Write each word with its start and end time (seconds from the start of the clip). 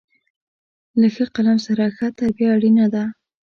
له 0.99 1.07
ښه 1.15 1.25
قلم 1.35 1.57
سره، 1.67 1.83
ښه 1.97 2.07
تربیه 2.17 2.49
اړینه 2.55 2.85
ده. 2.93 3.03